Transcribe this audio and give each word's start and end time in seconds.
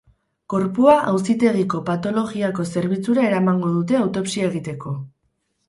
Gorpua 0.53 0.95
auzitegiko 1.11 1.81
patologiako 1.91 2.67
zerbitzura 2.77 3.29
eramango 3.29 3.73
dute 3.79 4.03
autopsia 4.03 4.51
egiteko. 4.51 4.99